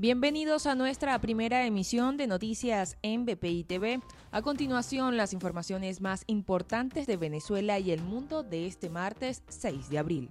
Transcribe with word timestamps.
Bienvenidos 0.00 0.64
a 0.64 0.74
nuestra 0.74 1.20
primera 1.20 1.66
emisión 1.66 2.16
de 2.16 2.26
noticias 2.26 2.96
en 3.02 3.26
BPI 3.26 3.64
TV. 3.64 4.00
A 4.30 4.40
continuación, 4.40 5.18
las 5.18 5.34
informaciones 5.34 6.00
más 6.00 6.24
importantes 6.26 7.06
de 7.06 7.18
Venezuela 7.18 7.78
y 7.78 7.90
el 7.90 8.00
mundo 8.00 8.42
de 8.42 8.66
este 8.66 8.88
martes 8.88 9.42
6 9.48 9.90
de 9.90 9.98
abril. 9.98 10.30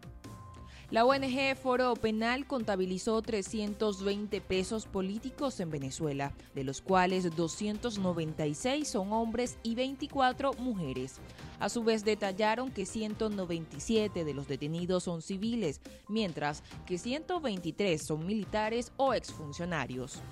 La 0.92 1.06
ONG 1.06 1.56
Foro 1.56 1.94
Penal 1.94 2.48
contabilizó 2.48 3.22
320 3.22 4.42
pesos 4.42 4.88
políticos 4.88 5.60
en 5.60 5.70
Venezuela, 5.70 6.34
de 6.56 6.64
los 6.64 6.82
cuales 6.82 7.36
296 7.36 8.88
son 8.88 9.14
hombres 9.14 9.60
y 9.62 9.76
24 9.76 10.54
mujeres. 10.54 11.18
A 11.60 11.70
su 11.70 11.84
vez 11.84 12.04
detallaron 12.04 12.72
que 12.72 12.88
197 12.88 14.26
de 14.26 14.34
los 14.34 14.48
detenidos 14.48 15.04
son 15.04 15.22
civiles, 15.22 15.80
mientras 16.08 16.64
que 16.88 16.98
123 16.98 18.04
son 18.04 18.26
militares 18.26 18.92
o 18.98 19.14
exfuncionarios. 19.14 20.24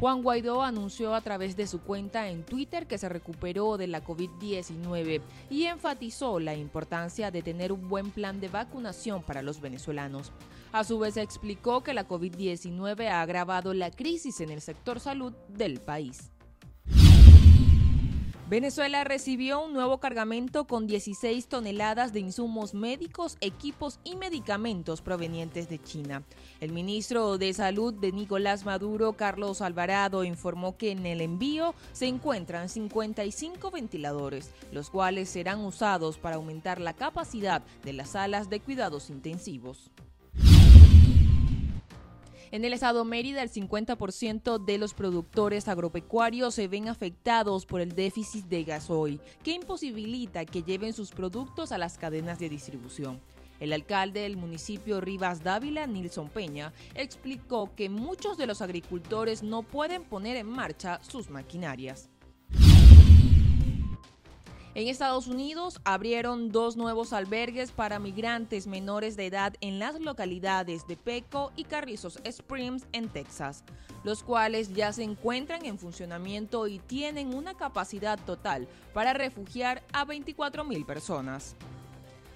Juan 0.00 0.22
Guaidó 0.22 0.62
anunció 0.62 1.14
a 1.14 1.20
través 1.20 1.56
de 1.56 1.66
su 1.66 1.80
cuenta 1.80 2.28
en 2.28 2.44
Twitter 2.44 2.86
que 2.86 2.98
se 2.98 3.08
recuperó 3.08 3.76
de 3.76 3.86
la 3.86 4.04
COVID-19 4.04 5.20
y 5.50 5.64
enfatizó 5.64 6.40
la 6.40 6.54
importancia 6.54 7.30
de 7.30 7.42
tener 7.42 7.70
un 7.72 7.88
buen 7.88 8.10
plan 8.10 8.40
de 8.40 8.48
vacunación 8.48 9.22
para 9.22 9.42
los 9.42 9.60
venezolanos. 9.60 10.32
A 10.72 10.82
su 10.82 10.98
vez 10.98 11.16
explicó 11.16 11.82
que 11.82 11.94
la 11.94 12.08
COVID-19 12.08 13.08
ha 13.08 13.22
agravado 13.22 13.72
la 13.72 13.90
crisis 13.90 14.40
en 14.40 14.50
el 14.50 14.60
sector 14.60 14.98
salud 14.98 15.32
del 15.48 15.80
país. 15.80 16.33
Venezuela 18.46 19.04
recibió 19.04 19.64
un 19.64 19.72
nuevo 19.72 20.00
cargamento 20.00 20.66
con 20.66 20.86
16 20.86 21.46
toneladas 21.48 22.12
de 22.12 22.20
insumos 22.20 22.74
médicos, 22.74 23.38
equipos 23.40 24.00
y 24.04 24.16
medicamentos 24.16 25.00
provenientes 25.00 25.70
de 25.70 25.82
China. 25.82 26.22
El 26.60 26.70
ministro 26.70 27.38
de 27.38 27.54
Salud 27.54 27.94
de 27.94 28.12
Nicolás 28.12 28.66
Maduro, 28.66 29.14
Carlos 29.14 29.62
Alvarado, 29.62 30.24
informó 30.24 30.76
que 30.76 30.90
en 30.90 31.06
el 31.06 31.22
envío 31.22 31.74
se 31.92 32.06
encuentran 32.06 32.68
55 32.68 33.70
ventiladores, 33.70 34.50
los 34.72 34.90
cuales 34.90 35.30
serán 35.30 35.60
usados 35.60 36.18
para 36.18 36.36
aumentar 36.36 36.82
la 36.82 36.92
capacidad 36.92 37.62
de 37.82 37.94
las 37.94 38.10
salas 38.10 38.50
de 38.50 38.60
cuidados 38.60 39.08
intensivos. 39.08 39.90
En 42.54 42.64
el 42.64 42.72
estado 42.72 43.04
Mérida, 43.04 43.42
el 43.42 43.50
50% 43.50 44.64
de 44.64 44.78
los 44.78 44.94
productores 44.94 45.66
agropecuarios 45.66 46.54
se 46.54 46.68
ven 46.68 46.86
afectados 46.86 47.66
por 47.66 47.80
el 47.80 47.96
déficit 47.96 48.44
de 48.44 48.62
gasoil, 48.62 49.20
que 49.42 49.50
imposibilita 49.50 50.44
que 50.44 50.62
lleven 50.62 50.92
sus 50.92 51.10
productos 51.10 51.72
a 51.72 51.78
las 51.78 51.98
cadenas 51.98 52.38
de 52.38 52.48
distribución. 52.48 53.20
El 53.58 53.72
alcalde 53.72 54.20
del 54.20 54.36
municipio 54.36 55.00
Rivas 55.00 55.42
Dávila, 55.42 55.88
Nilson 55.88 56.28
Peña, 56.28 56.72
explicó 56.94 57.74
que 57.74 57.88
muchos 57.88 58.38
de 58.38 58.46
los 58.46 58.62
agricultores 58.62 59.42
no 59.42 59.64
pueden 59.64 60.04
poner 60.04 60.36
en 60.36 60.46
marcha 60.46 61.00
sus 61.02 61.30
maquinarias. 61.30 62.08
En 64.76 64.88
Estados 64.88 65.28
Unidos 65.28 65.80
abrieron 65.84 66.50
dos 66.50 66.76
nuevos 66.76 67.12
albergues 67.12 67.70
para 67.70 68.00
migrantes 68.00 68.66
menores 68.66 69.16
de 69.16 69.26
edad 69.26 69.54
en 69.60 69.78
las 69.78 70.00
localidades 70.00 70.88
de 70.88 70.96
Peco 70.96 71.52
y 71.54 71.62
Carrizos 71.62 72.18
Springs 72.24 72.84
en 72.90 73.08
Texas, 73.08 73.62
los 74.02 74.24
cuales 74.24 74.74
ya 74.74 74.92
se 74.92 75.04
encuentran 75.04 75.64
en 75.64 75.78
funcionamiento 75.78 76.66
y 76.66 76.80
tienen 76.80 77.34
una 77.34 77.54
capacidad 77.54 78.18
total 78.18 78.66
para 78.92 79.12
refugiar 79.12 79.84
a 79.92 80.04
24 80.04 80.64
mil 80.64 80.84
personas. 80.84 81.54